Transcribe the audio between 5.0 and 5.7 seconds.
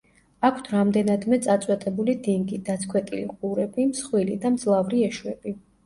ეშვები.